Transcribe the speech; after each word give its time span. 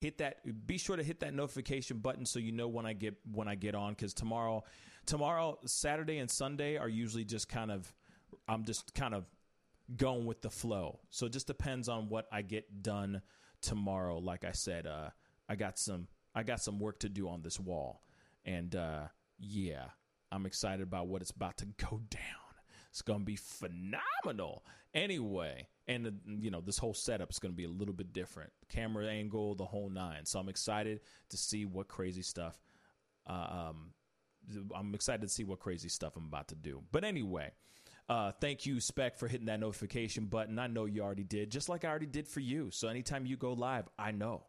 hit 0.00 0.18
that 0.18 0.66
be 0.66 0.78
sure 0.78 0.96
to 0.96 1.02
hit 1.02 1.20
that 1.20 1.34
notification 1.34 1.98
button 1.98 2.24
so 2.24 2.38
you 2.38 2.52
know 2.52 2.68
when 2.68 2.86
I 2.86 2.92
get 2.92 3.14
when 3.32 3.48
I 3.48 3.54
get 3.54 3.74
on 3.74 3.94
cuz 3.94 4.14
tomorrow 4.14 4.64
tomorrow 5.06 5.58
Saturday 5.66 6.18
and 6.18 6.30
Sunday 6.30 6.76
are 6.76 6.88
usually 6.88 7.24
just 7.24 7.48
kind 7.48 7.70
of 7.70 7.92
I'm 8.48 8.64
just 8.64 8.94
kind 8.94 9.14
of 9.14 9.26
going 9.96 10.26
with 10.26 10.40
the 10.42 10.50
flow. 10.50 11.00
So 11.10 11.26
it 11.26 11.32
just 11.32 11.46
depends 11.46 11.88
on 11.88 12.08
what 12.08 12.26
I 12.32 12.42
get 12.42 12.82
done 12.82 13.22
tomorrow. 13.60 14.18
Like 14.18 14.44
I 14.44 14.52
said, 14.52 14.86
uh, 14.86 15.10
I 15.48 15.56
got 15.56 15.78
some 15.78 16.08
I 16.34 16.42
got 16.42 16.60
some 16.60 16.78
work 16.78 17.00
to 17.00 17.08
do 17.08 17.28
on 17.28 17.42
this 17.42 17.58
wall. 17.58 18.02
And 18.44 18.74
uh, 18.74 19.08
yeah, 19.38 19.86
I'm 20.30 20.46
excited 20.46 20.82
about 20.82 21.08
what 21.08 21.22
it's 21.22 21.32
about 21.32 21.58
to 21.58 21.66
go 21.66 22.00
down. 22.10 22.39
It's 22.90 23.02
going 23.02 23.20
to 23.20 23.24
be 23.24 23.36
phenomenal. 23.36 24.64
Anyway, 24.92 25.68
and 25.86 26.06
uh, 26.06 26.10
you 26.26 26.50
know, 26.50 26.60
this 26.60 26.78
whole 26.78 26.94
setup 26.94 27.30
is 27.30 27.38
going 27.38 27.52
to 27.52 27.56
be 27.56 27.64
a 27.64 27.70
little 27.70 27.94
bit 27.94 28.12
different. 28.12 28.50
Camera 28.68 29.06
angle, 29.06 29.54
the 29.54 29.64
whole 29.64 29.88
nine. 29.88 30.24
So 30.24 30.38
I'm 30.38 30.48
excited 30.48 31.00
to 31.28 31.36
see 31.36 31.64
what 31.64 31.88
crazy 31.88 32.22
stuff 32.22 32.60
uh, 33.26 33.68
um, 33.70 33.92
I'm 34.74 34.94
excited 34.94 35.22
to 35.22 35.28
see 35.28 35.44
what 35.44 35.60
crazy 35.60 35.88
stuff 35.88 36.16
I'm 36.16 36.24
about 36.24 36.48
to 36.48 36.54
do. 36.54 36.82
But 36.90 37.04
anyway, 37.04 37.52
uh, 38.08 38.32
thank 38.40 38.66
you, 38.66 38.80
Spec, 38.80 39.16
for 39.16 39.28
hitting 39.28 39.46
that 39.46 39.60
notification 39.60 40.26
button. 40.26 40.58
I 40.58 40.66
know 40.66 40.86
you 40.86 41.02
already 41.02 41.24
did, 41.24 41.50
just 41.50 41.68
like 41.68 41.84
I 41.84 41.88
already 41.88 42.06
did 42.06 42.26
for 42.26 42.40
you. 42.40 42.70
So 42.70 42.88
anytime 42.88 43.26
you 43.26 43.36
go 43.36 43.52
live, 43.52 43.88
I 43.98 44.10
know. 44.10 44.44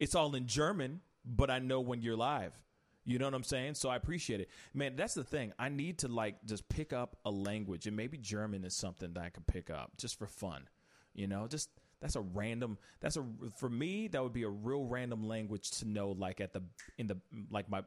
It's 0.00 0.14
all 0.14 0.34
in 0.34 0.46
German, 0.46 1.00
but 1.24 1.50
I 1.50 1.58
know 1.58 1.80
when 1.80 2.02
you're 2.02 2.16
live. 2.16 2.58
You 3.04 3.18
know 3.18 3.26
what 3.26 3.34
I'm 3.34 3.44
saying? 3.44 3.74
So 3.74 3.88
I 3.88 3.96
appreciate 3.96 4.40
it. 4.40 4.48
Man, 4.72 4.96
that's 4.96 5.14
the 5.14 5.24
thing. 5.24 5.52
I 5.58 5.68
need 5.68 5.98
to 5.98 6.08
like 6.08 6.36
just 6.46 6.68
pick 6.68 6.92
up 6.92 7.16
a 7.24 7.30
language 7.30 7.86
and 7.86 7.96
maybe 7.96 8.16
German 8.16 8.64
is 8.64 8.74
something 8.74 9.12
that 9.14 9.22
I 9.22 9.28
could 9.30 9.46
pick 9.46 9.70
up 9.70 9.92
just 9.98 10.18
for 10.18 10.26
fun. 10.26 10.68
You 11.14 11.26
know, 11.26 11.46
just 11.46 11.68
that's 12.00 12.16
a 12.16 12.20
random 12.20 12.78
that's 13.00 13.16
a 13.16 13.24
for 13.56 13.68
me 13.68 14.08
that 14.08 14.22
would 14.22 14.32
be 14.32 14.42
a 14.42 14.48
real 14.48 14.84
random 14.84 15.26
language 15.26 15.70
to 15.78 15.88
know 15.88 16.10
like 16.10 16.40
at 16.40 16.52
the 16.52 16.62
in 16.98 17.06
the 17.06 17.16
like 17.50 17.68
my 17.70 17.82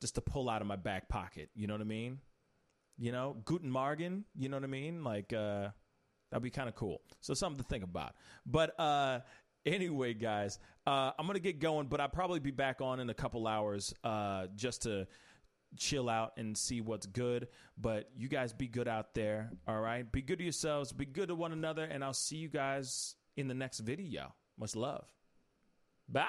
just 0.00 0.14
to 0.16 0.20
pull 0.20 0.48
out 0.48 0.60
of 0.60 0.66
my 0.66 0.76
back 0.76 1.08
pocket. 1.08 1.50
You 1.54 1.66
know 1.66 1.74
what 1.74 1.80
I 1.80 1.84
mean? 1.84 2.18
You 2.98 3.12
know, 3.12 3.36
Guten 3.44 3.70
Morgen. 3.70 4.24
You 4.36 4.48
know 4.48 4.56
what 4.56 4.64
I 4.64 4.68
mean? 4.68 5.02
Like 5.02 5.32
uh, 5.32 5.68
that'd 6.30 6.42
be 6.42 6.50
kind 6.50 6.68
of 6.68 6.74
cool. 6.74 7.00
So 7.20 7.34
something 7.34 7.62
to 7.62 7.68
think 7.68 7.84
about. 7.84 8.14
But 8.46 8.78
uh, 8.78 9.20
anyway, 9.66 10.14
guys, 10.14 10.58
uh, 10.86 11.12
I'm 11.18 11.26
gonna 11.26 11.38
get 11.38 11.58
going, 11.58 11.86
but 11.86 12.00
I'll 12.00 12.08
probably 12.08 12.40
be 12.40 12.50
back 12.50 12.80
on 12.80 13.00
in 13.00 13.10
a 13.10 13.14
couple 13.14 13.46
hours 13.46 13.94
uh, 14.04 14.46
just 14.54 14.82
to 14.82 15.06
chill 15.76 16.08
out 16.08 16.32
and 16.36 16.56
see 16.56 16.80
what's 16.80 17.06
good. 17.06 17.48
But 17.76 18.10
you 18.16 18.28
guys 18.28 18.52
be 18.52 18.68
good 18.68 18.88
out 18.88 19.14
there. 19.14 19.50
All 19.66 19.80
right, 19.80 20.10
be 20.10 20.22
good 20.22 20.38
to 20.38 20.44
yourselves. 20.44 20.92
Be 20.92 21.06
good 21.06 21.28
to 21.28 21.34
one 21.34 21.52
another, 21.52 21.84
and 21.84 22.04
I'll 22.04 22.12
see 22.12 22.36
you 22.36 22.48
guys 22.48 23.16
in 23.36 23.48
the 23.48 23.54
next 23.54 23.80
video. 23.80 24.34
Much 24.58 24.76
love. 24.76 25.06
Bye. 26.08 26.24